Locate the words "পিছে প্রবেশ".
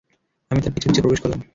0.87-1.19